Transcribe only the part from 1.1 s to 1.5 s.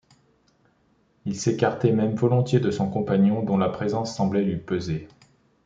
Il